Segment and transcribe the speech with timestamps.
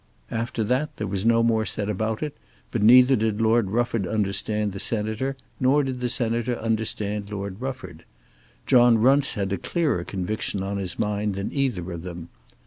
[0.31, 2.35] After that there was no more said about it;
[2.71, 8.03] but neither did Lord Rufford understand the Senator nor did the Senator understand Lord Rufford.
[8.65, 12.29] John Runce had a clearer conviction on his mind than either of them.